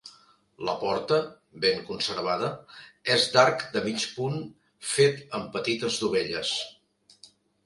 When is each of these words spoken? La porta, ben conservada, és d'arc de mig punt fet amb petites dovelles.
La 0.67 0.73
porta, 0.83 1.17
ben 1.65 1.83
conservada, 1.89 2.49
és 3.17 3.27
d'arc 3.35 3.67
de 3.77 3.85
mig 3.89 4.07
punt 4.15 4.41
fet 4.95 5.23
amb 5.43 5.53
petites 5.61 6.01
dovelles. 6.07 6.57